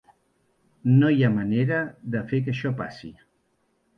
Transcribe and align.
No 1.01 1.09
hi 1.15 1.19
ha 1.27 1.29
manera 1.33 1.77
de 2.15 2.23
fer 2.31 2.39
que 2.47 2.55
això 2.57 2.75
passi. 2.83 3.13